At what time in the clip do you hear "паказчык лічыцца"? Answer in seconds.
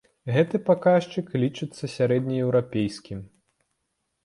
0.69-1.91